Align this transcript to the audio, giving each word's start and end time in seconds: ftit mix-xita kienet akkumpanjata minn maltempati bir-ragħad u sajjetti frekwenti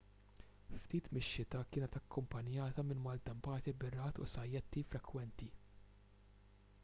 ftit 0.83 1.09
mix-xita 1.15 1.59
kienet 1.73 1.97
akkumpanjata 1.99 2.85
minn 2.93 3.03
maltempati 3.03 3.73
bir-ragħad 3.83 4.21
u 4.23 4.27
sajjetti 4.33 4.85
frekwenti 4.95 5.51